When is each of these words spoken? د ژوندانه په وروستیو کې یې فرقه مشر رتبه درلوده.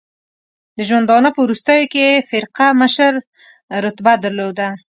د 0.77 0.79
ژوندانه 0.89 1.29
په 1.33 1.39
وروستیو 1.45 1.89
کې 1.93 1.99
یې 2.09 2.25
فرقه 2.29 2.67
مشر 2.81 3.13
رتبه 3.83 4.13
درلوده. 4.23 4.67